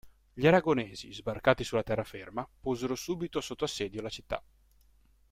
Gli 0.33 0.47
aragonesi, 0.47 1.13
sbarcati 1.13 1.63
sulla 1.63 1.83
terraferma, 1.83 2.49
posero 2.59 2.95
subito 2.95 3.39
sotto 3.39 3.65
assedio 3.65 4.01
la 4.01 4.09
città. 4.09 4.43